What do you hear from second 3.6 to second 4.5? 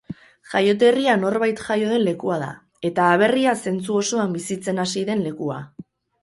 zentzu osoan